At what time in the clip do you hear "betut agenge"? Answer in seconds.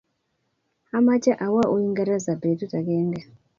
2.41-3.21